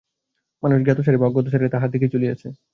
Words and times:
মানুষ 0.63 0.79
জ্ঞাতসারে 0.85 1.17
বা 1.17 1.25
অজ্ঞাতসারে 1.29 1.73
তাঁহার 1.73 1.89
দিকেই 1.93 2.13
চলিয়াছে। 2.13 2.47